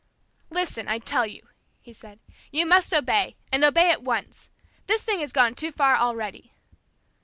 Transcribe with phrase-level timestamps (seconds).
[0.49, 1.47] "Listen, I tell you,"
[1.79, 2.17] he said;
[2.49, 4.49] "you must obey, and obey at once.
[4.87, 6.53] This thing has gone too far already."